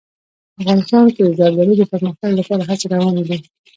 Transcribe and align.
افغانستان 0.59 1.05
کې 1.13 1.21
د 1.23 1.29
زردالو 1.39 1.73
د 1.77 1.83
پرمختګ 1.93 2.29
لپاره 2.39 2.61
هڅې 2.69 2.85
روانې 2.93 3.23
دي. 3.29 3.37